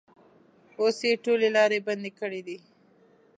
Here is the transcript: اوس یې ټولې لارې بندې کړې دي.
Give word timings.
اوس 0.79 0.97
یې 1.07 1.21
ټولې 1.23 1.49
لارې 1.57 1.79
بندې 1.87 2.11
کړې 2.19 2.41
دي. 2.47 2.57